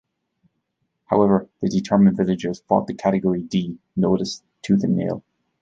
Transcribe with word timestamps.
However 1.05 1.47
the 1.61 1.69
determined 1.69 2.17
villagers 2.17 2.61
fought 2.61 2.87
the 2.87 2.95
Category 2.95 3.43
"D" 3.43 3.77
notice 3.95 4.41
tooth 4.63 4.83
and 4.83 4.95
nail. 4.95 5.23